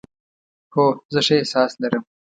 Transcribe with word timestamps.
هو، 0.73 0.85
زه 1.13 1.19
ښه 1.25 1.35
احساس 1.39 1.71
لرم 1.81 2.03